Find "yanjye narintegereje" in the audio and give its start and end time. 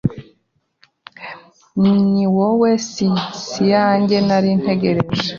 3.73-5.27